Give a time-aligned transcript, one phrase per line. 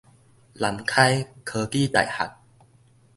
[0.55, 2.33] 南開科技大學